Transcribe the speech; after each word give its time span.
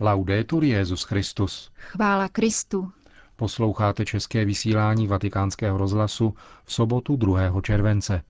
Laudetur 0.00 0.64
Jezus 0.64 1.02
Christus. 1.02 1.70
Chvála 1.76 2.28
Kristu. 2.28 2.92
Posloucháte 3.36 4.04
české 4.04 4.44
vysílání 4.44 5.06
Vatikánského 5.06 5.78
rozhlasu 5.78 6.34
v 6.64 6.72
sobotu 6.72 7.16
2. 7.16 7.60
července. 7.62 8.22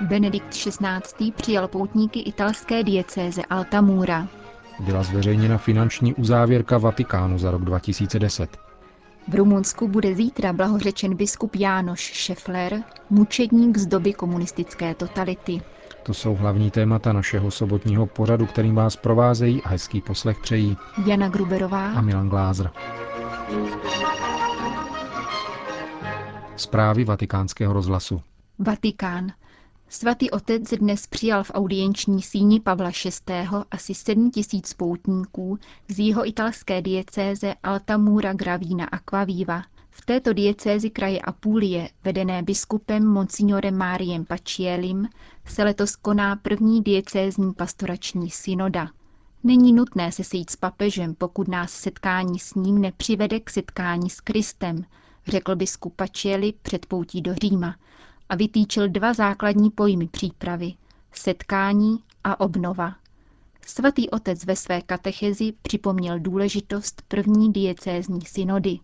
Benedikt 0.00 0.50
XVI. 0.50 1.32
přijal 1.36 1.68
poutníky 1.68 2.20
italské 2.20 2.82
diecéze 2.82 3.42
Altamura. 3.42 4.28
Byla 4.80 5.02
zveřejněna 5.02 5.58
finanční 5.58 6.14
uzávěrka 6.14 6.78
Vatikánu 6.78 7.38
za 7.38 7.50
rok 7.50 7.64
2010. 7.64 8.67
V 9.28 9.34
Rumunsku 9.34 9.88
bude 9.88 10.14
zítra 10.14 10.52
blahořečen 10.52 11.16
biskup 11.16 11.54
Jánoš 11.56 12.00
Šefler, 12.00 12.82
mučedník 13.10 13.78
z 13.78 13.86
doby 13.86 14.12
komunistické 14.12 14.94
totality. 14.94 15.60
To 16.02 16.14
jsou 16.14 16.34
hlavní 16.34 16.70
témata 16.70 17.12
našeho 17.12 17.50
sobotního 17.50 18.06
pořadu, 18.06 18.46
kterým 18.46 18.74
vás 18.74 18.96
provázejí 18.96 19.62
a 19.62 19.68
hezký 19.68 20.00
poslech 20.00 20.38
přejí 20.40 20.76
Jana 21.06 21.28
Gruberová 21.28 21.92
a 21.92 22.00
Milan 22.00 22.28
Glázer. 22.28 22.70
Zprávy 26.56 27.04
vatikánského 27.04 27.72
rozhlasu. 27.72 28.20
Vatikán. 28.58 29.32
Svatý 29.90 30.30
otec 30.30 30.70
dnes 30.70 31.06
přijal 31.06 31.44
v 31.44 31.50
audienční 31.54 32.22
síni 32.22 32.60
Pavla 32.60 32.90
VI. 33.04 33.46
asi 33.70 33.94
7 33.94 34.30
tisíc 34.30 34.74
poutníků 34.74 35.58
z 35.88 35.98
jeho 35.98 36.28
italské 36.28 36.82
diecéze 36.82 37.54
Altamura 37.62 38.32
Gravina 38.32 38.84
Aquaviva. 38.84 39.62
V 39.90 40.04
této 40.06 40.32
diecézi 40.32 40.90
kraje 40.90 41.20
Apulie, 41.20 41.88
vedené 42.04 42.42
biskupem 42.42 43.06
Monsignorem 43.06 43.76
Máriem 43.76 44.24
Pacielim, 44.24 45.08
se 45.46 45.64
letos 45.64 45.96
koná 45.96 46.36
první 46.36 46.82
diecézní 46.82 47.54
pastorační 47.54 48.30
synoda. 48.30 48.90
Není 49.44 49.72
nutné 49.72 50.12
se 50.12 50.24
sejít 50.24 50.50
s 50.50 50.56
papežem, 50.56 51.14
pokud 51.14 51.48
nás 51.48 51.72
setkání 51.72 52.38
s 52.38 52.54
ním 52.54 52.78
nepřivede 52.80 53.40
k 53.40 53.50
setkání 53.50 54.10
s 54.10 54.20
Kristem, 54.20 54.84
řekl 55.26 55.56
biskup 55.56 55.96
Pacieli 55.96 56.54
před 56.62 56.86
poutí 56.86 57.22
do 57.22 57.34
Říma 57.34 57.74
a 58.28 58.36
vytýčil 58.36 58.88
dva 58.88 59.12
základní 59.12 59.70
pojmy 59.70 60.08
přípravy– 60.08 60.72
setkání 61.12 61.98
a 62.24 62.40
obnova. 62.40 62.94
Svatý 63.66 64.10
otec 64.10 64.44
ve 64.44 64.56
své 64.56 64.80
katechezi 64.82 65.52
připomněl 65.62 66.18
důležitost 66.18 67.02
první 67.08 67.52
diecézní 67.52 68.20
synody. 68.20 68.78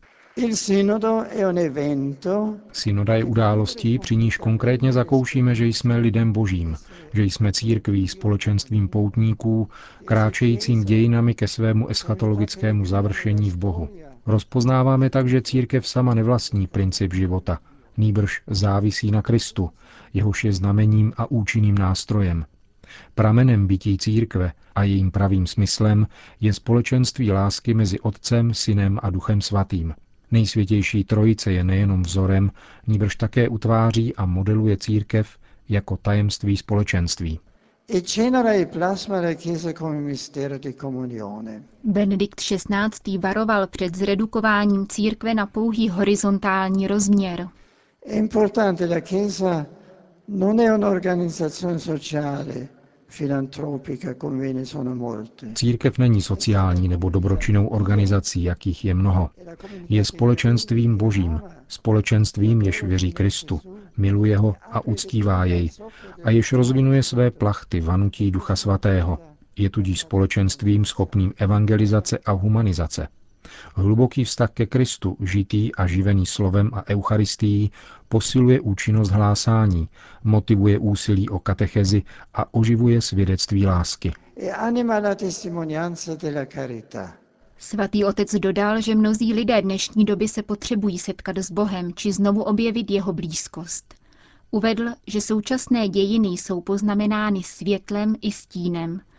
Synoda 2.73 3.15
je 3.15 3.25
událostí, 3.25 3.99
při 3.99 4.17
níž 4.17 4.37
konkrétně 4.37 4.93
zakoušíme, 4.93 5.55
že 5.55 5.67
jsme 5.67 5.97
lidem 5.97 6.33
božím, 6.33 6.77
že 7.13 7.23
jsme 7.23 7.53
církví, 7.53 8.09
společenstvím 8.09 8.89
poutníků, 8.89 9.69
kráčejícím 10.05 10.85
dějinami 10.85 11.35
ke 11.35 11.49
svému 11.49 11.89
eschatologickému 11.89 12.87
završení 12.87 13.51
v 13.51 13.57
Bohu. 13.57 13.89
Rozpoznáváme 14.27 15.11
tak, 15.11 15.29
že 15.29 15.43
církev 15.43 15.87
sama 15.89 16.15
nevlastní 16.15 16.67
princip 16.67 17.15
života– 17.15 17.59
nýbrž 17.97 18.43
závisí 18.47 19.11
na 19.11 19.23
Kristu, 19.23 19.71
jehož 20.15 20.45
je 20.45 20.53
znamením 20.53 21.13
a 21.17 21.31
účinným 21.31 21.79
nástrojem. 21.79 22.47
Pramenem 23.15 23.67
bytí 23.67 23.99
církve 23.99 24.53
a 24.75 24.83
jejím 24.83 25.11
pravým 25.11 25.47
smyslem 25.47 26.07
je 26.41 26.53
společenství 26.53 27.33
lásky 27.33 27.75
mezi 27.75 28.01
Otcem, 28.01 28.55
Synem 28.55 28.99
a 29.03 29.11
Duchem 29.11 29.41
Svatým. 29.41 29.95
Nejsvětější 30.31 31.05
trojice 31.05 31.53
je 31.53 31.65
nejenom 31.65 32.03
vzorem, 32.03 32.51
níbrž 32.87 33.17
také 33.17 33.49
utváří 33.49 34.17
a 34.17 34.27
modeluje 34.27 34.77
církev 34.77 35.39
jako 35.69 35.97
tajemství 35.97 36.57
společenství. 36.57 37.41
E 37.89 38.01
Benedikt 41.85 42.41
XVI. 42.41 43.19
varoval 43.19 43.67
před 43.67 43.95
zredukováním 43.97 44.87
církve 44.87 45.35
na 45.35 45.47
pouhý 45.47 45.89
horizontální 45.89 46.87
rozměr. 46.87 47.49
È 48.07 48.15
importante, 48.17 48.87
la 48.87 49.01
Chiesa 49.01 49.67
non 50.27 50.59
è 50.61 50.69
un'organizzazione 50.71 51.79
sociale, 51.79 52.69
Církev 55.55 55.99
není 55.99 56.23
sociální 56.23 56.89
nebo 56.89 57.11
dobročinnou 57.11 57.67
organizací, 57.67 58.43
jakých 58.43 58.85
je 58.85 58.95
mnoho. 58.95 59.31
Je 59.89 60.05
společenstvím 60.05 60.97
božím, 60.97 61.41
společenstvím, 61.69 62.63
jež 62.63 62.83
věří 62.83 63.13
Kristu, 63.13 63.61
miluje 63.97 64.37
ho 64.37 64.55
a 64.71 64.85
uctívá 64.87 65.45
jej 65.45 65.71
a 66.25 66.31
jež 66.31 66.53
rozvinuje 66.53 67.03
své 67.03 67.31
plachty 67.31 67.81
vanutí 67.81 68.31
Ducha 68.31 68.57
Svatého. 68.57 69.19
Je 69.59 69.71
tudíž 69.71 70.01
společenstvím 70.01 70.85
schopným 70.85 71.33
evangelizace 71.37 72.19
a 72.19 72.33
humanizace. 72.33 73.09
Hluboký 73.75 74.25
vztah 74.25 74.51
ke 74.51 74.67
Kristu, 74.67 75.17
žitý 75.21 75.75
a 75.75 75.87
živený 75.87 76.27
slovem 76.27 76.71
a 76.73 76.89
eucharistií, 76.89 77.71
posiluje 78.09 78.61
účinnost 78.61 79.11
hlásání, 79.11 79.89
motivuje 80.25 80.79
úsilí 80.79 81.29
o 81.29 81.39
katechezi 81.39 82.03
a 82.35 82.55
oživuje 82.55 83.01
svědectví 83.01 83.67
lásky. 83.67 84.13
E 84.37 84.53
Svatý 87.59 88.05
otec 88.05 88.35
dodal, 88.35 88.81
že 88.81 88.95
mnozí 88.95 89.33
lidé 89.33 89.63
dnešní 89.63 90.05
doby 90.05 90.29
se 90.29 90.43
potřebují 90.43 90.99
setkat 90.99 91.39
s 91.39 91.51
Bohem 91.51 91.95
či 91.95 92.13
znovu 92.13 92.43
objevit 92.43 92.91
jeho 92.91 93.13
blízkost. 93.13 93.95
Uvedl, 94.51 94.85
že 95.07 95.21
současné 95.21 95.89
dějiny 95.89 96.29
jsou 96.29 96.61
poznamenány 96.61 97.43
světlem 97.43 98.17
i 98.21 98.33
stínem– 98.33 99.01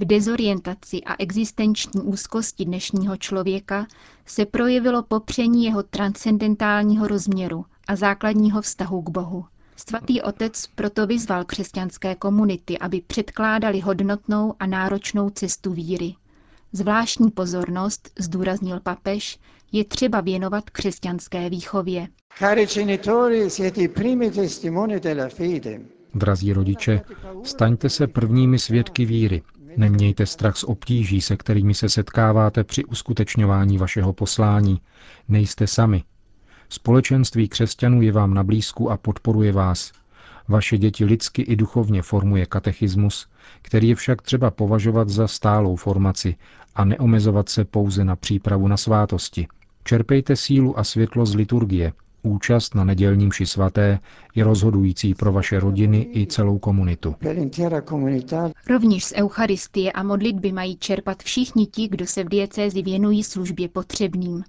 v 0.00 0.04
dezorientaci 0.04 1.02
a 1.06 1.14
existenční 1.18 2.00
úzkosti 2.02 2.64
dnešního 2.64 3.16
člověka 3.16 3.86
se 4.26 4.46
projevilo 4.46 5.02
popření 5.02 5.64
jeho 5.64 5.82
transcendentálního 5.82 7.06
rozměru 7.06 7.64
a 7.88 7.96
základního 7.96 8.62
vztahu 8.62 9.02
k 9.02 9.10
Bohu. 9.10 9.44
Svatý 9.76 10.22
otec 10.22 10.66
proto 10.74 11.06
vyzval 11.06 11.44
křesťanské 11.44 12.14
komunity, 12.14 12.78
aby 12.78 13.00
předkládali 13.06 13.80
hodnotnou 13.80 14.54
a 14.60 14.66
náročnou 14.66 15.30
cestu 15.30 15.72
víry. 15.72 16.14
Zvláštní 16.72 17.30
pozornost, 17.30 18.10
zdůraznil 18.18 18.80
papež, 18.80 19.38
je 19.72 19.84
třeba 19.84 20.20
věnovat 20.20 20.70
křesťanské 20.70 21.50
výchově. 21.50 22.08
Drazí 26.14 26.52
rodiče, 26.52 27.00
staňte 27.42 27.88
se 27.88 28.06
prvními 28.06 28.58
svědky 28.58 29.04
víry, 29.04 29.42
Nemějte 29.76 30.26
strach 30.26 30.56
z 30.56 30.64
obtíží, 30.64 31.20
se 31.20 31.36
kterými 31.36 31.74
se 31.74 31.88
setkáváte 31.88 32.64
při 32.64 32.84
uskutečňování 32.84 33.78
vašeho 33.78 34.12
poslání. 34.12 34.80
Nejste 35.28 35.66
sami. 35.66 36.04
Společenství 36.68 37.48
křesťanů 37.48 38.02
je 38.02 38.12
vám 38.12 38.34
na 38.34 38.44
blízku 38.44 38.90
a 38.90 38.96
podporuje 38.96 39.52
vás. 39.52 39.92
Vaše 40.48 40.78
děti 40.78 41.04
lidsky 41.04 41.42
i 41.42 41.56
duchovně 41.56 42.02
formuje 42.02 42.46
katechismus, 42.46 43.28
který 43.62 43.88
je 43.88 43.94
však 43.94 44.22
třeba 44.22 44.50
považovat 44.50 45.08
za 45.08 45.28
stálou 45.28 45.76
formaci 45.76 46.36
a 46.74 46.84
neomezovat 46.84 47.48
se 47.48 47.64
pouze 47.64 48.04
na 48.04 48.16
přípravu 48.16 48.68
na 48.68 48.76
svátosti. 48.76 49.46
Čerpejte 49.84 50.36
sílu 50.36 50.78
a 50.78 50.84
světlo 50.84 51.26
z 51.26 51.34
liturgie, 51.34 51.92
Účast 52.22 52.74
na 52.74 52.84
nedělním 52.84 53.28
mši 53.28 53.46
svaté 53.46 53.98
je 54.34 54.44
rozhodující 54.44 55.14
pro 55.14 55.32
vaše 55.32 55.60
rodiny 55.60 56.10
i 56.14 56.26
celou 56.26 56.58
komunitu. 56.58 57.14
Rovněž 58.68 59.04
z 59.04 59.12
Eucharistie 59.16 59.92
a 59.92 60.02
modlitby 60.02 60.52
mají 60.52 60.76
čerpat 60.76 61.22
všichni 61.22 61.66
ti, 61.66 61.88
kdo 61.88 62.06
se 62.06 62.24
v 62.24 62.28
diecézi 62.28 62.82
věnují 62.82 63.24
službě 63.24 63.68
potřebným. 63.68 64.44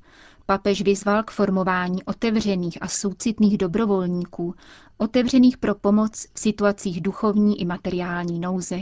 Papež 0.45 0.81
vyzval 0.81 1.23
k 1.23 1.31
formování 1.31 2.03
otevřených 2.03 2.77
a 2.81 2.87
soucitných 2.87 3.57
dobrovolníků, 3.57 4.55
otevřených 4.97 5.57
pro 5.57 5.75
pomoc 5.75 6.27
v 6.33 6.39
situacích 6.39 7.01
duchovní 7.01 7.61
i 7.61 7.65
materiální 7.65 8.39
nouze. 8.39 8.79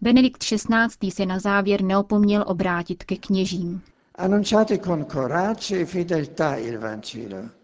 Benedikt 0.00 0.44
XVI. 0.44 1.10
se 1.10 1.26
na 1.26 1.38
závěr 1.38 1.82
neopomněl 1.82 2.44
obrátit 2.46 3.04
ke 3.04 3.16
kněžím. 3.16 3.80
Annunciate 4.14 4.78
con 4.78 5.06
coraggio 5.12 5.80
e 5.80 5.84
fedeltà 5.86 6.56
il 6.56 6.78
Vangelo 6.78 7.63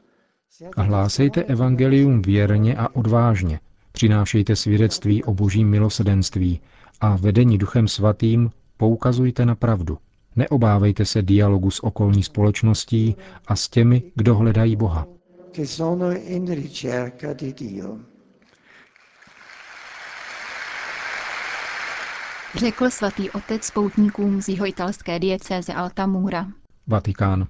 hlásejte 0.77 1.43
evangelium 1.43 2.23
věrně 2.23 2.77
a 2.77 2.89
odvážně. 2.95 3.61
Přinášejte 3.93 4.57
svědectví 4.57 5.25
o 5.25 5.35
božím 5.35 5.69
milosedenství 5.69 6.61
a 7.01 7.17
vedení 7.17 7.59
duchem 7.59 7.89
svatým 7.89 8.51
poukazujte 8.77 9.47
na 9.47 9.55
pravdu. 9.55 9.99
Neobávejte 10.37 11.05
se 11.05 11.23
dialogu 11.23 11.71
s 11.71 11.85
okolní 11.85 12.23
společností 12.23 13.17
a 13.47 13.57
s 13.57 13.69
těmi, 13.69 14.03
kdo 14.15 14.35
hledají 14.35 14.77
Boha. 14.77 15.07
Řekl 22.55 22.91
svatý 22.91 23.31
otec 23.31 23.71
poutníkům 23.71 24.43
z 24.43 24.49
jeho 24.49 24.67
italské 24.67 25.19
diecéze 25.19 25.75
Altamura. 25.75 26.47
Vatikán. 26.87 27.47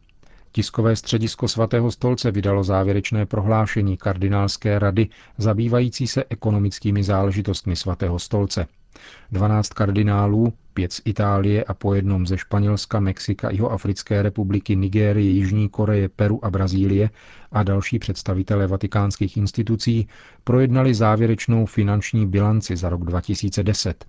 Tiskové 0.53 0.97
středisko 0.97 1.49
svatého 1.49 1.91
stolce 1.91 2.31
vydalo 2.31 2.65
závěrečné 2.65 3.27
prohlášení 3.27 3.97
kardinálské 3.97 4.79
rady 4.79 5.09
zabývající 5.39 6.07
se 6.07 6.25
ekonomickými 6.31 7.03
záležitostmi 7.03 7.77
svatého 7.77 8.19
stolce. 8.19 8.67
12 9.33 9.69
kardinálů, 9.69 10.53
pět 10.75 10.93
z 10.93 11.03
Itálie 11.05 11.65
a 11.65 11.75
po 11.75 11.95
jednom 11.95 12.27
ze 12.27 12.39
Španělska, 12.39 13.01
Mexika, 13.01 13.51
Jihoafrické 13.51 14.23
republiky, 14.23 14.77
Nigérie, 14.77 15.31
Jižní 15.31 15.69
Koreje, 15.69 16.09
Peru 16.09 16.45
a 16.45 16.51
Brazílie 16.51 17.11
a 17.53 17.63
další 17.63 17.99
představitelé 17.99 18.67
vatikánských 18.67 19.37
institucí 19.37 20.09
projednali 20.45 20.95
závěrečnou 20.95 21.67
finanční 21.67 22.27
bilanci 22.27 22.77
za 22.77 22.89
rok 22.89 23.05
2010. 23.05 24.05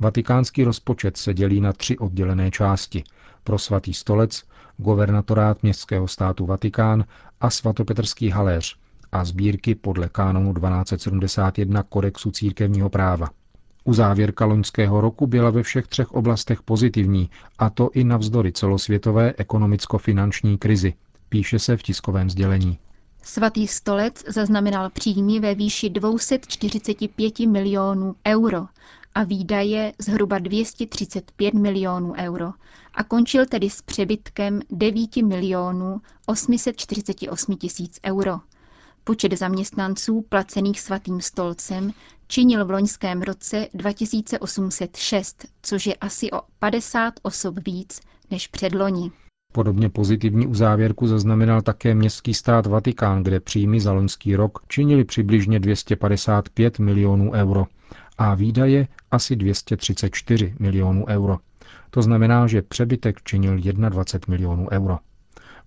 Vatikánský 0.00 0.64
rozpočet 0.64 1.16
se 1.16 1.34
dělí 1.34 1.60
na 1.60 1.72
tři 1.72 1.98
oddělené 1.98 2.50
části. 2.50 3.04
Pro 3.44 3.58
svatý 3.58 3.94
stolec, 3.94 4.44
governatorát 4.80 5.62
městského 5.62 6.08
státu 6.08 6.46
Vatikán 6.46 7.04
a 7.40 7.50
svatopetrský 7.50 8.30
haléř 8.30 8.76
a 9.12 9.24
sbírky 9.24 9.74
podle 9.74 10.08
kánonu 10.08 10.54
1271 10.54 11.82
kodexu 11.82 12.30
církevního 12.30 12.90
práva. 12.90 13.28
Uzávěrka 13.84 14.44
loňského 14.44 15.00
roku 15.00 15.26
byla 15.26 15.50
ve 15.50 15.62
všech 15.62 15.86
třech 15.86 16.12
oblastech 16.12 16.62
pozitivní, 16.62 17.30
a 17.58 17.70
to 17.70 17.90
i 17.94 18.04
navzdory 18.04 18.52
celosvětové 18.52 19.34
ekonomicko-finanční 19.38 20.58
krizi, 20.58 20.94
píše 21.28 21.58
se 21.58 21.76
v 21.76 21.82
tiskovém 21.82 22.30
sdělení. 22.30 22.78
Svatý 23.22 23.66
stolec 23.66 24.24
zaznamenal 24.28 24.90
příjmy 24.90 25.40
ve 25.40 25.54
výši 25.54 25.90
245 25.90 27.38
milionů 27.38 28.14
euro 28.26 28.66
a 29.14 29.24
výdaje 29.24 29.92
zhruba 29.98 30.38
235 30.38 31.54
milionů 31.54 32.12
euro 32.18 32.52
a 32.94 33.04
končil 33.04 33.46
tedy 33.46 33.70
s 33.70 33.82
přebytkem 33.82 34.60
9 34.70 35.16
milionů 35.16 36.00
848 36.26 37.56
tisíc 37.56 38.00
euro. 38.06 38.40
Počet 39.04 39.38
zaměstnanců 39.38 40.24
placených 40.28 40.80
svatým 40.80 41.20
stolcem 41.20 41.90
činil 42.26 42.64
v 42.64 42.70
loňském 42.70 43.22
roce 43.22 43.66
2806, 43.74 45.46
což 45.62 45.86
je 45.86 45.94
asi 45.94 46.30
o 46.30 46.40
50 46.58 47.14
osob 47.22 47.54
víc 47.66 48.00
než 48.30 48.46
předloni. 48.46 49.10
Podobně 49.52 49.88
pozitivní 49.88 50.46
uzávěrku 50.46 51.06
zaznamenal 51.06 51.62
také 51.62 51.94
městský 51.94 52.34
stát 52.34 52.66
Vatikán, 52.66 53.22
kde 53.22 53.40
příjmy 53.40 53.80
za 53.80 53.92
loňský 53.92 54.36
rok 54.36 54.58
činili 54.68 55.04
přibližně 55.04 55.60
255 55.60 56.78
milionů 56.78 57.32
euro 57.32 57.66
a 58.18 58.34
výdaje 58.34 58.86
asi 59.10 59.36
234 59.36 60.54
milionů 60.58 61.06
euro. 61.08 61.38
To 61.90 62.02
znamená, 62.02 62.46
že 62.46 62.62
přebytek 62.62 63.22
činil 63.22 63.58
21 63.58 64.32
milionů 64.32 64.68
euro. 64.70 64.98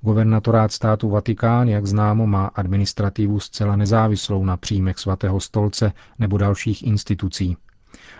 Governatorát 0.01 0.71
státu 0.71 1.09
Vatikán, 1.09 1.67
jak 1.67 1.85
známo, 1.85 2.27
má 2.27 2.45
administrativu 2.45 3.39
zcela 3.39 3.75
nezávislou 3.75 4.45
na 4.45 4.57
příjmech 4.57 4.99
svatého 4.99 5.39
stolce 5.39 5.91
nebo 6.19 6.37
dalších 6.37 6.83
institucí. 6.83 7.57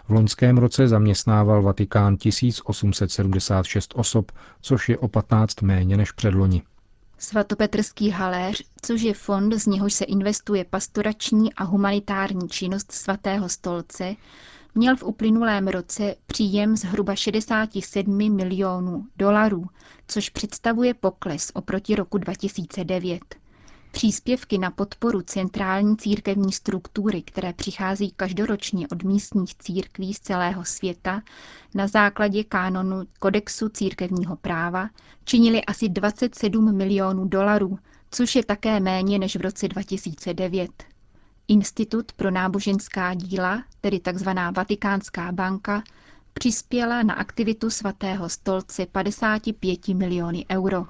V 0.08 0.10
loňském 0.10 0.58
roce 0.58 0.88
zaměstnával 0.88 1.62
Vatikán 1.62 2.18
1876 2.18 3.94
osob, 3.96 4.32
což 4.62 4.90
je 4.90 4.98
o 4.98 5.08
15 5.08 5.62
méně 5.62 5.98
než 5.98 6.12
předloni. 6.12 6.64
Svatopetrský 7.24 8.10
haléř, 8.10 8.64
což 8.82 9.02
je 9.02 9.14
fond, 9.14 9.54
z 9.54 9.66
něhož 9.68 9.94
se 9.94 10.06
investuje 10.06 10.66
pastorační 10.66 11.54
a 11.54 11.64
humanitární 11.64 12.50
činnost 12.50 12.92
svatého 12.92 13.50
stolce, 13.50 14.16
měl 14.76 14.96
v 14.96 15.04
uplynulém 15.04 15.68
roce 15.68 16.16
příjem 16.26 16.78
zhruba 16.78 17.16
67 17.16 18.36
milionů 18.36 19.08
dolarů, 19.18 19.66
což 20.08 20.30
představuje 20.30 20.94
pokles 20.94 21.52
oproti 21.54 21.96
roku 21.96 22.18
2009. 22.18 23.20
Příspěvky 23.94 24.58
na 24.58 24.72
podporu 24.72 25.22
centrální 25.22 25.98
církevní 25.98 26.52
struktury, 26.52 27.22
které 27.22 27.54
přichází 27.54 28.12
každoročně 28.16 28.88
od 28.88 29.04
místních 29.04 29.56
církví 29.56 30.14
z 30.14 30.20
celého 30.20 30.66
světa 30.66 31.22
na 31.76 31.88
základě 31.88 32.44
kánonu 32.44 33.04
Kodexu 33.20 33.70
církevního 33.70 34.36
práva, 34.36 34.90
činily 35.24 35.66
asi 35.66 35.90
27 35.90 36.78
milionů 36.78 37.26
dolarů, 37.26 37.80
což 38.12 38.36
je 38.36 38.46
také 38.46 38.80
méně 38.80 39.20
než 39.20 39.36
v 39.36 39.42
roce 39.42 39.68
2009. 39.68 40.72
Institut 41.48 42.12
pro 42.12 42.32
náboženská 42.32 43.14
díla, 43.14 43.64
tedy 43.82 44.00
tzv. 44.00 44.30
Vatikánská 44.56 45.32
banka, 45.32 45.84
přispěla 46.34 47.04
na 47.04 47.14
aktivitu 47.14 47.70
svatého 47.70 48.30
stolce 48.30 48.86
55 48.86 49.88
miliony 49.88 50.46
euro. 50.52 50.86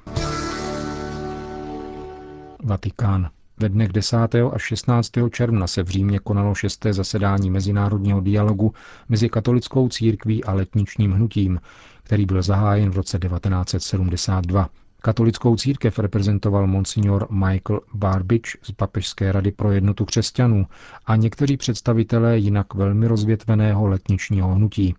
Vatikán. 2.63 3.30
Ve 3.57 3.69
dnech 3.69 3.92
10. 3.92 4.18
a 4.54 4.57
16. 4.57 5.12
června 5.31 5.68
se 5.68 5.83
v 5.83 5.89
Římě 5.89 6.19
konalo 6.19 6.56
šesté 6.56 6.94
zasedání 6.94 7.50
mezinárodního 7.50 8.21
dialogu 8.21 8.74
mezi 9.10 9.30
katolickou 9.30 9.89
církví 9.89 10.44
a 10.44 10.54
letničním 10.54 11.12
hnutím, 11.12 11.60
který 12.04 12.25
byl 12.25 12.42
zahájen 12.42 12.89
v 12.89 12.95
roce 12.95 13.19
1972. 13.19 14.69
Katolickou 15.01 15.56
církev 15.56 16.00
reprezentoval 16.00 16.68
monsignor 16.68 17.27
Michael 17.31 17.81
Barbič 17.94 18.57
z 18.62 18.71
Papežské 18.71 19.31
rady 19.31 19.51
pro 19.51 19.71
jednotu 19.71 20.06
křesťanů 20.06 20.68
a 21.06 21.16
někteří 21.16 21.57
představitelé 21.57 22.38
jinak 22.38 22.74
velmi 22.74 23.07
rozvětveného 23.07 23.88
letničního 23.88 24.56
hnutí. 24.56 24.95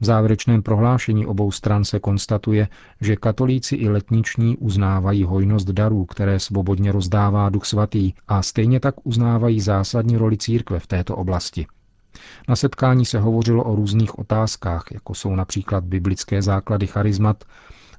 V 0.00 0.04
závěrečném 0.04 0.62
prohlášení 0.62 1.26
obou 1.26 1.50
stran 1.50 1.84
se 1.84 2.00
konstatuje, 2.00 2.68
že 3.00 3.16
katolíci 3.16 3.76
i 3.76 3.88
letniční 3.88 4.56
uznávají 4.56 5.24
hojnost 5.24 5.68
darů, 5.68 6.04
které 6.04 6.40
svobodně 6.40 6.92
rozdává 6.92 7.48
Duch 7.48 7.64
Svatý 7.64 8.12
a 8.28 8.42
stejně 8.42 8.80
tak 8.80 8.94
uznávají 9.04 9.60
zásadní 9.60 10.16
roli 10.16 10.36
církve 10.38 10.80
v 10.80 10.86
této 10.86 11.16
oblasti. 11.16 11.66
Na 12.48 12.56
setkání 12.56 13.04
se 13.04 13.18
hovořilo 13.18 13.64
o 13.64 13.74
různých 13.74 14.18
otázkách, 14.18 14.84
jako 14.92 15.14
jsou 15.14 15.34
například 15.34 15.84
biblické 15.84 16.42
základy 16.42 16.86
charizmat, 16.86 17.44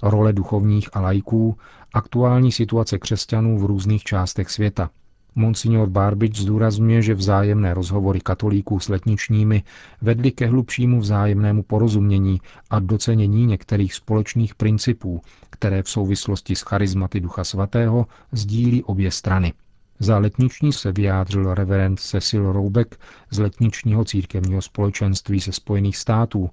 role 0.01 0.33
duchovních 0.33 0.89
a 0.93 1.01
lajků, 1.01 1.57
aktuální 1.93 2.51
situace 2.51 2.99
křesťanů 2.99 3.59
v 3.59 3.65
různých 3.65 4.03
částech 4.03 4.49
světa. 4.49 4.89
Monsignor 5.37 5.89
Barbič 5.89 6.39
zdůrazňuje, 6.39 7.01
že 7.01 7.13
vzájemné 7.13 7.73
rozhovory 7.73 8.19
katolíků 8.21 8.79
s 8.79 8.89
letničními 8.89 9.63
vedly 10.01 10.31
ke 10.31 10.47
hlubšímu 10.47 10.99
vzájemnému 10.99 11.63
porozumění 11.63 12.41
a 12.69 12.79
docenění 12.79 13.45
některých 13.45 13.93
společných 13.93 14.55
principů, 14.55 15.21
které 15.49 15.83
v 15.83 15.89
souvislosti 15.89 16.55
s 16.55 16.61
charizmaty 16.61 17.19
Ducha 17.19 17.43
Svatého 17.43 18.05
sdílí 18.31 18.83
obě 18.83 19.11
strany. 19.11 19.53
Za 19.99 20.17
letniční 20.17 20.73
se 20.73 20.91
vyjádřil 20.91 21.53
reverend 21.53 21.99
Cecil 21.99 22.51
Roubek 22.51 22.99
z 23.31 23.39
letničního 23.39 24.05
církevního 24.05 24.61
společenství 24.61 25.41
se 25.41 25.51
Spojených 25.51 25.97
států 25.97 26.49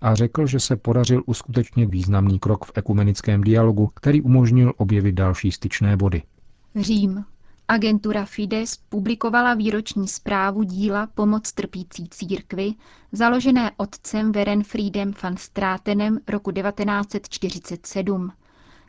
a 0.00 0.14
řekl, 0.14 0.46
že 0.46 0.60
se 0.60 0.76
podařil 0.76 1.22
uskutečnit 1.26 1.86
významný 1.86 2.38
krok 2.38 2.64
v 2.64 2.72
ekumenickém 2.74 3.40
dialogu, 3.40 3.90
který 3.94 4.22
umožnil 4.22 4.72
objevit 4.76 5.12
další 5.12 5.52
styčné 5.52 5.96
body. 5.96 6.22
Řím. 6.76 7.24
Agentura 7.70 8.24
Fides 8.24 8.76
publikovala 8.88 9.54
výroční 9.54 10.08
zprávu 10.08 10.62
díla 10.62 11.06
Pomoc 11.14 11.52
trpící 11.52 12.08
církvy, 12.08 12.74
založené 13.12 13.70
otcem 13.76 14.32
Verenfriedem 14.32 15.14
van 15.22 15.36
Stratenem 15.36 16.18
roku 16.28 16.50
1947. 16.52 18.32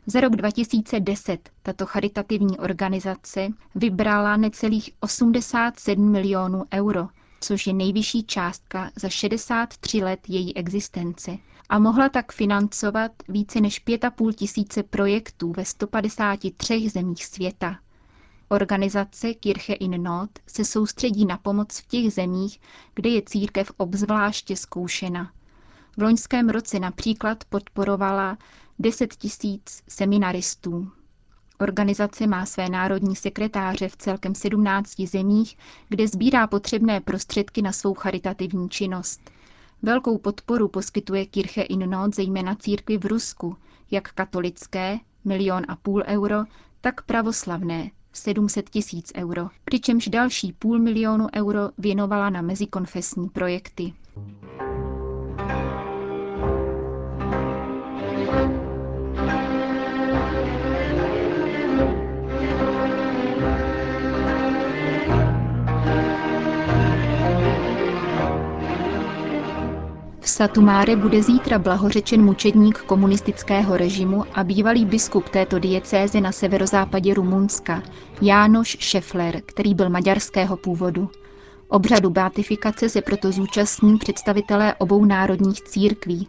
Za 0.06 0.20
rok 0.20 0.36
2010 0.36 1.50
tato 1.62 1.86
charitativní 1.86 2.58
organizace 2.58 3.48
vybrala 3.74 4.36
necelých 4.36 4.90
87 5.00 6.10
milionů 6.10 6.64
euro, 6.74 7.08
což 7.40 7.66
je 7.66 7.72
nejvyšší 7.72 8.24
částka 8.24 8.90
za 8.96 9.08
63 9.08 9.98
let 10.04 10.20
její 10.28 10.56
existence 10.56 11.36
a 11.68 11.78
mohla 11.78 12.08
tak 12.08 12.32
financovat 12.32 13.12
více 13.28 13.60
než 13.60 13.84
5,5 13.86 14.32
tisíce 14.32 14.82
projektů 14.82 15.52
ve 15.56 15.64
153 15.64 16.88
zemích 16.88 17.24
světa. 17.26 17.76
Organizace 18.52 19.34
Kirche 19.34 19.72
in 19.72 20.02
Not 20.02 20.30
se 20.46 20.64
soustředí 20.64 21.26
na 21.26 21.38
pomoc 21.38 21.78
v 21.78 21.86
těch 21.86 22.12
zemích, 22.12 22.60
kde 22.94 23.10
je 23.10 23.22
církev 23.22 23.72
obzvláště 23.76 24.56
zkoušena. 24.56 25.32
V 25.96 26.02
loňském 26.02 26.48
roce 26.48 26.78
například 26.78 27.44
podporovala 27.44 28.38
10 28.78 29.14
tisíc 29.14 29.82
seminaristů. 29.88 30.90
Organizace 31.60 32.26
má 32.26 32.46
své 32.46 32.68
národní 32.68 33.16
sekretáře 33.16 33.88
v 33.88 33.96
celkem 33.96 34.34
17 34.34 35.00
zemích, 35.00 35.56
kde 35.88 36.08
sbírá 36.08 36.46
potřebné 36.46 37.00
prostředky 37.00 37.62
na 37.62 37.72
svou 37.72 37.94
charitativní 37.94 38.68
činnost. 38.68 39.20
Velkou 39.82 40.18
podporu 40.18 40.68
poskytuje 40.68 41.26
Kirche 41.26 41.62
in 41.62 41.90
Not 41.90 42.14
zejména 42.14 42.54
církvi 42.54 42.98
v 42.98 43.04
Rusku, 43.04 43.56
jak 43.90 44.12
katolické, 44.12 44.98
milion 45.24 45.62
a 45.68 45.76
půl 45.76 46.02
euro, 46.06 46.44
tak 46.80 47.02
pravoslavné, 47.02 47.90
700 48.12 48.70
tisíc 48.70 49.12
euro, 49.16 49.48
přičemž 49.64 50.08
další 50.08 50.52
půl 50.52 50.78
milionu 50.78 51.26
euro 51.36 51.60
věnovala 51.78 52.30
na 52.30 52.42
mezikonfesní 52.42 53.28
projekty. 53.28 53.92
Satumáre 70.40 70.96
bude 70.96 71.22
zítra 71.22 71.58
blahořečen 71.58 72.22
mučedník 72.22 72.78
komunistického 72.78 73.76
režimu 73.76 74.24
a 74.34 74.44
bývalý 74.44 74.84
biskup 74.84 75.28
této 75.28 75.58
diecéze 75.58 76.20
na 76.20 76.32
severozápadě 76.32 77.14
Rumunska, 77.14 77.82
Jánoš 78.22 78.76
Šefler, 78.80 79.42
který 79.46 79.74
byl 79.74 79.90
maďarského 79.90 80.56
původu. 80.56 81.10
Obřadu 81.68 82.10
beatifikace 82.10 82.88
se 82.88 83.02
proto 83.02 83.32
zúčastní 83.32 83.98
představitelé 83.98 84.74
obou 84.74 85.04
národních 85.04 85.62
církví, 85.62 86.28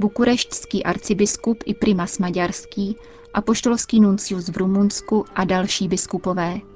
bukureštský 0.00 0.84
arcibiskup 0.84 1.58
i 1.66 1.74
primas 1.74 2.18
maďarský, 2.18 2.96
apoštolský 3.34 4.00
nuncius 4.00 4.48
v 4.48 4.56
Rumunsku 4.56 5.24
a 5.34 5.44
další 5.44 5.88
biskupové. 5.88 6.71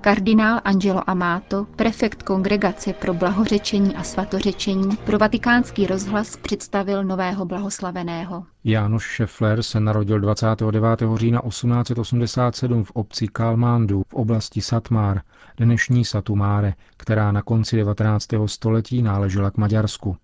Kardinál 0.00 0.60
Angelo 0.64 1.10
Amato, 1.10 1.66
prefekt 1.76 2.22
kongregace 2.22 2.92
pro 2.92 3.14
blahořečení 3.14 3.96
a 3.96 4.02
svatořečení, 4.02 4.96
pro 4.96 5.18
vatikánský 5.18 5.86
rozhlas 5.86 6.36
představil 6.36 7.04
nového 7.04 7.44
blahoslaveného. 7.44 8.44
Jánoš 8.64 9.04
Šefler 9.04 9.62
se 9.62 9.80
narodil 9.80 10.20
29. 10.20 11.02
října 11.14 11.40
1887 11.48 12.84
v 12.84 12.90
obci 12.90 13.28
Kalmandu 13.28 14.02
v 14.08 14.14
oblasti 14.14 14.60
Satmár, 14.60 15.20
dnešní 15.56 16.04
Satumáre, 16.04 16.74
která 16.96 17.32
na 17.32 17.42
konci 17.42 17.76
19. 17.76 18.26
století 18.46 19.02
náležela 19.02 19.50
k 19.50 19.56
Maďarsku. 19.56 20.16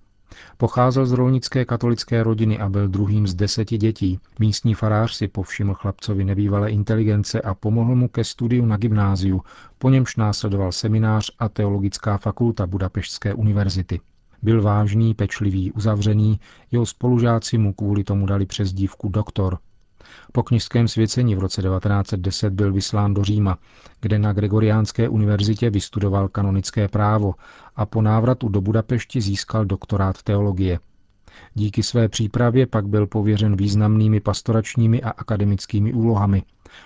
Pocházel 0.57 1.07
z 1.07 1.12
rolnické 1.12 1.65
katolické 1.65 2.23
rodiny 2.23 2.59
a 2.59 2.69
byl 2.69 2.89
druhým 2.89 3.27
z 3.27 3.35
deseti 3.35 3.79
dětí. 3.79 4.21
Místní 4.39 4.75
farář 4.75 5.15
si 5.15 5.29
povšiml 5.29 5.75
chlapcovi 5.75 6.25
nebývalé 6.25 6.71
inteligence 6.71 7.41
a 7.41 7.55
pomohl 7.55 7.95
mu 7.95 8.09
ke 8.09 8.25
studiu 8.25 8.67
na 8.67 8.77
gymnáziu, 8.77 9.43
po 9.79 9.91
němž 9.91 10.17
následoval 10.17 10.73
seminář 10.73 11.31
a 11.39 11.49
teologická 11.49 12.19
fakulta 12.19 12.67
Budapešťské 12.67 13.35
univerzity. 13.35 14.01
Byl 14.43 14.62
vážný, 14.62 15.15
pečlivý, 15.15 15.73
uzavřený, 15.73 16.41
jeho 16.71 16.87
spolužáci 16.87 17.59
mu 17.59 17.73
kvůli 17.73 18.05
tomu 18.05 18.27
dali 18.27 18.47
přezdívku 18.47 19.09
doktor. 19.09 19.59
Po 20.33 20.43
knižském 20.43 20.89
svěcení 20.89 21.35
v 21.35 21.39
roce 21.39 21.62
1910 21.62 22.53
byl 22.53 22.73
vyslán 22.73 23.15
do 23.15 23.25
Říma, 23.25 23.59
kde 24.01 24.19
na 24.19 24.33
Gregoriánské 24.33 25.09
univerzitě 25.09 25.71
vystudoval 25.71 26.29
kanonické 26.29 26.89
právo 26.89 27.35
a 27.77 27.87
po 27.87 28.03
návratu 28.03 28.49
do 28.49 28.61
Budapešti 28.61 29.21
získal 29.21 29.65
doktorát 29.65 30.23
teologie. 30.23 30.79
Díky 31.55 31.83
své 31.83 32.09
přípravě 32.09 32.67
pak 32.67 32.87
byl 32.89 33.07
pověřen 33.07 33.57
významnými 33.57 34.21
pastoračními 34.21 35.03
a 35.03 35.11
akademickými 35.11 35.93
úlohami. 35.93 36.43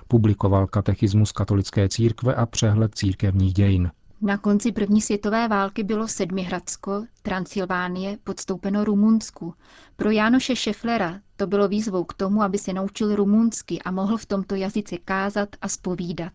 Publikoval 0.08 0.66
katechismus 0.66 1.32
katolické 1.32 1.88
církve 1.88 2.34
a 2.34 2.46
přehled 2.46 2.94
církevních 2.94 3.54
dějin. 3.54 3.90
Na 4.20 4.38
konci 4.38 4.72
první 4.72 5.00
světové 5.00 5.48
války 5.48 5.82
bylo 5.82 6.08
Sedmihradsko, 6.08 7.04
Transylvánie, 7.22 8.18
podstoupeno 8.24 8.84
Rumunsku. 8.84 9.54
Pro 9.96 10.10
Jánoše 10.10 10.56
Šeflera 10.56 11.20
to 11.36 11.46
bylo 11.46 11.68
výzvou 11.68 12.04
k 12.04 12.14
tomu, 12.14 12.42
aby 12.42 12.58
se 12.58 12.72
naučil 12.72 13.16
rumunsky 13.16 13.82
a 13.82 13.90
mohl 13.90 14.16
v 14.16 14.26
tomto 14.26 14.54
jazyce 14.54 14.98
kázat 14.98 15.48
a 15.60 15.68
spovídat. 15.68 16.32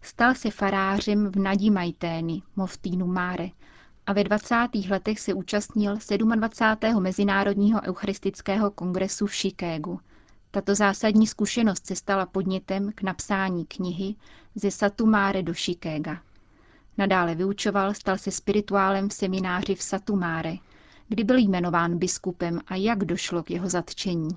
Stal 0.00 0.34
se 0.34 0.50
farářem 0.50 1.32
v 1.32 1.36
Nadí 1.36 1.70
Majtény, 1.70 2.42
Moftínu 2.56 3.06
Máre, 3.06 3.48
a 4.06 4.12
ve 4.12 4.24
20. 4.24 4.56
letech 4.90 5.20
se 5.20 5.34
účastnil 5.34 5.98
27. 6.34 7.02
Mezinárodního 7.02 7.80
eucharistického 7.82 8.70
kongresu 8.70 9.26
v 9.26 9.34
Chicagu. 9.34 10.00
Tato 10.50 10.74
zásadní 10.74 11.26
zkušenost 11.26 11.86
se 11.86 11.96
stala 11.96 12.26
podnětem 12.26 12.92
k 12.94 13.02
napsání 13.02 13.64
knihy 13.66 14.14
ze 14.54 14.70
Satumáre 14.70 15.42
do 15.42 15.54
Chicaga. 15.54 16.20
Nadále 16.98 17.34
vyučoval, 17.34 17.94
stal 17.94 18.18
se 18.18 18.30
spirituálem 18.30 19.08
v 19.08 19.12
semináři 19.12 19.74
v 19.74 19.82
Satumáre, 19.82 20.54
kdy 21.08 21.24
byl 21.24 21.36
jmenován 21.38 21.98
biskupem 21.98 22.60
a 22.66 22.76
jak 22.76 23.04
došlo 23.04 23.42
k 23.42 23.50
jeho 23.50 23.68
zatčení. 23.68 24.28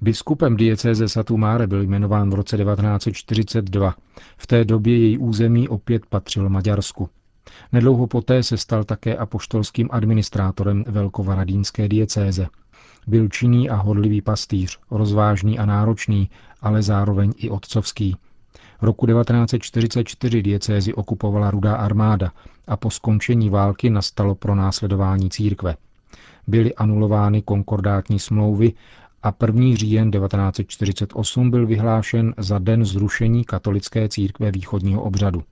Biskupem 0.00 0.56
diecéze 0.56 1.08
Satumáre 1.08 1.66
byl 1.66 1.82
jmenován 1.82 2.30
v 2.30 2.34
roce 2.34 2.56
1942. 2.56 3.94
V 4.36 4.46
té 4.46 4.64
době 4.64 4.98
její 4.98 5.18
území 5.18 5.68
opět 5.68 6.06
patřilo 6.06 6.48
Maďarsku. 6.48 7.08
Nedlouho 7.72 8.06
poté 8.06 8.42
se 8.42 8.56
stal 8.56 8.84
také 8.84 9.16
apoštolským 9.16 9.88
administrátorem 9.92 10.84
velkovaradínské 10.86 11.88
diecéze. 11.88 12.46
Byl 13.06 13.28
činný 13.28 13.70
a 13.70 13.76
hodlivý 13.76 14.22
pastýř, 14.22 14.78
rozvážný 14.90 15.58
a 15.58 15.66
náročný, 15.66 16.30
ale 16.60 16.82
zároveň 16.82 17.32
i 17.36 17.50
otcovský. 17.50 18.16
Roku 18.82 19.06
1944 19.06 20.42
diecézi 20.42 20.94
okupovala 20.94 21.50
rudá 21.50 21.76
armáda 21.76 22.32
a 22.66 22.76
po 22.76 22.90
skončení 22.90 23.50
války 23.50 23.90
nastalo 23.90 24.34
pro 24.34 24.54
následování 24.54 25.30
církve. 25.30 25.76
Byly 26.46 26.74
anulovány 26.74 27.42
konkordátní 27.42 28.18
smlouvy 28.18 28.72
a 29.22 29.34
1. 29.46 29.76
říjen 29.76 30.10
1948 30.10 31.50
byl 31.50 31.66
vyhlášen 31.66 32.34
za 32.38 32.58
den 32.58 32.84
zrušení 32.84 33.44
katolické 33.44 34.08
církve 34.08 34.50
východního 34.50 35.02
obřadu. 35.02 35.42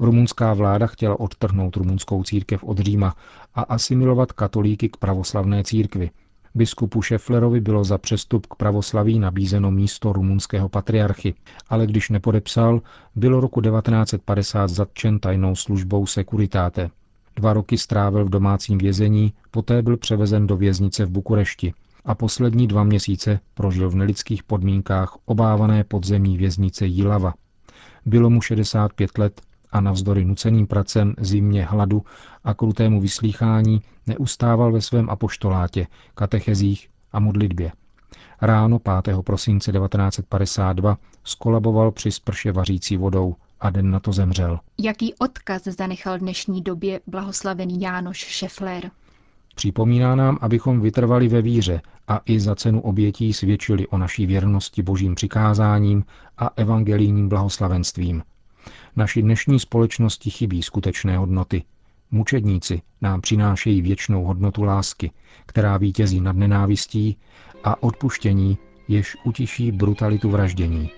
Rumunská 0.00 0.54
vláda 0.54 0.86
chtěla 0.86 1.20
odtrhnout 1.20 1.76
rumunskou 1.76 2.22
církev 2.22 2.64
od 2.64 2.78
Říma 2.78 3.16
a 3.54 3.62
asimilovat 3.62 4.32
katolíky 4.32 4.88
k 4.88 4.96
pravoslavné 4.96 5.64
církvi. 5.64 6.10
Biskupu 6.54 7.02
Šeflerovi 7.02 7.60
bylo 7.60 7.84
za 7.84 7.98
přestup 7.98 8.46
k 8.46 8.54
pravoslaví 8.54 9.18
nabízeno 9.18 9.70
místo 9.70 10.12
rumunského 10.12 10.68
patriarchy, 10.68 11.34
ale 11.68 11.86
když 11.86 12.10
nepodepsal, 12.10 12.80
bylo 13.16 13.40
roku 13.40 13.60
1950 13.60 14.70
zatčen 14.70 15.18
tajnou 15.18 15.56
službou 15.56 16.06
Securitate. 16.06 16.90
Dva 17.36 17.52
roky 17.52 17.78
strávil 17.78 18.24
v 18.24 18.30
domácím 18.30 18.78
vězení, 18.78 19.32
poté 19.50 19.82
byl 19.82 19.96
převezen 19.96 20.46
do 20.46 20.56
věznice 20.56 21.04
v 21.04 21.10
Bukurešti 21.10 21.74
a 22.04 22.14
poslední 22.14 22.66
dva 22.66 22.84
měsíce 22.84 23.40
prožil 23.54 23.90
v 23.90 23.94
nelidských 23.94 24.42
podmínkách 24.42 25.16
obávané 25.24 25.84
podzemní 25.84 26.36
věznice 26.36 26.86
Jilava. 26.86 27.34
Bylo 28.06 28.30
mu 28.30 28.40
65 28.40 29.18
let 29.18 29.40
a 29.72 29.80
navzdory 29.80 30.24
nuceným 30.24 30.66
pracem, 30.66 31.14
zimě, 31.18 31.64
hladu 31.64 32.02
a 32.44 32.54
krutému 32.54 33.00
vyslýchání 33.00 33.82
neustával 34.06 34.72
ve 34.72 34.80
svém 34.80 35.10
apoštolátě, 35.10 35.86
katechezích 36.14 36.88
a 37.12 37.20
modlitbě. 37.20 37.72
Ráno 38.40 38.78
5. 38.78 39.16
prosince 39.24 39.72
1952 39.72 40.96
skolaboval 41.24 41.90
při 41.90 42.12
sprše 42.12 42.52
vařící 42.52 42.96
vodou 42.96 43.34
a 43.60 43.70
den 43.70 43.90
na 43.90 44.00
to 44.00 44.12
zemřel. 44.12 44.60
Jaký 44.78 45.14
odkaz 45.14 45.64
zanechal 45.64 46.18
dnešní 46.18 46.62
době 46.62 47.00
blahoslavený 47.06 47.80
Jánoš 47.80 48.18
Šefler? 48.18 48.90
Připomíná 49.54 50.14
nám, 50.14 50.38
abychom 50.40 50.80
vytrvali 50.80 51.28
ve 51.28 51.42
víře 51.42 51.80
a 52.08 52.20
i 52.26 52.40
za 52.40 52.54
cenu 52.54 52.80
obětí 52.80 53.32
svědčili 53.32 53.86
o 53.86 53.98
naší 53.98 54.26
věrnosti 54.26 54.82
božím 54.82 55.14
přikázáním 55.14 56.04
a 56.38 56.50
evangelijním 56.56 57.28
blahoslavenstvím, 57.28 58.22
Naší 58.98 59.22
dnešní 59.22 59.60
společnosti 59.60 60.30
chybí 60.30 60.62
skutečné 60.62 61.18
hodnoty. 61.18 61.62
Mučedníci 62.10 62.82
nám 63.00 63.20
přinášejí 63.20 63.82
věčnou 63.82 64.24
hodnotu 64.24 64.62
lásky, 64.62 65.10
která 65.46 65.76
vítězí 65.76 66.20
nad 66.20 66.36
nenávistí 66.36 67.16
a 67.64 67.82
odpuštění, 67.82 68.58
jež 68.88 69.16
utiší 69.24 69.72
brutalitu 69.72 70.30
vraždění. 70.30 70.90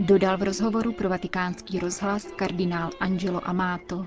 Dodal 0.00 0.38
v 0.38 0.42
rozhovoru 0.42 0.92
pro 0.92 1.08
vatikánský 1.08 1.78
rozhlas 1.78 2.26
kardinál 2.36 2.90
Angelo 3.00 3.48
Amato. 3.48 4.06